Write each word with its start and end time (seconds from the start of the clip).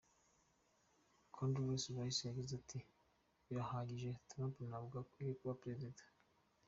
Condoleezza 1.35 1.89
Rice 2.03 2.21
yagize 2.29 2.53
ati 2.61 2.79
“Birahagije! 3.45 4.09
Trump 4.29 4.53
ntabwo 4.69 4.95
akwiye 5.03 5.31
kuba 5.39 5.59
Perezida. 5.63 6.01